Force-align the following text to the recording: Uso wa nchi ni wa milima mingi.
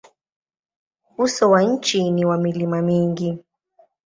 Uso 1.17 1.49
wa 1.51 1.63
nchi 1.63 2.11
ni 2.11 2.25
wa 2.25 2.37
milima 2.37 2.81
mingi. 2.81 3.37